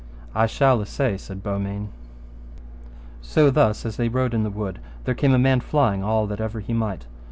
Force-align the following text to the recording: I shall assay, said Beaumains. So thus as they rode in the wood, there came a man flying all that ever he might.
I 0.33 0.47
shall 0.47 0.81
assay, 0.81 1.15
said 1.19 1.43
Beaumains. 1.43 1.91
So 3.21 3.51
thus 3.51 3.85
as 3.85 3.97
they 3.97 4.09
rode 4.09 4.33
in 4.33 4.41
the 4.41 4.49
wood, 4.49 4.79
there 5.03 5.13
came 5.13 5.35
a 5.35 5.37
man 5.37 5.59
flying 5.59 6.03
all 6.03 6.25
that 6.25 6.41
ever 6.41 6.59
he 6.59 6.73
might. 6.73 7.05